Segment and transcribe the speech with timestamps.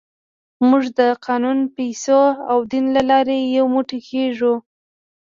[0.69, 4.53] موږ د قانون، پیسو او دین له لارې یو موټی کېږو.